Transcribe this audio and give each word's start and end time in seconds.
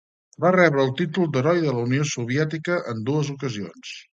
Va 0.45 0.51
rebre 0.55 0.81
el 0.85 0.93
títol 1.01 1.27
d'Heroi 1.35 1.61
de 1.65 1.75
la 1.75 1.85
Unió 1.89 2.09
Soviètica 2.15 2.81
en 2.95 3.05
dues 3.11 3.31
ocasions. 3.37 3.97